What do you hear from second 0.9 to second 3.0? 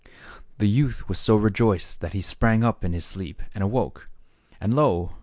was so rejoiced that he sprang up in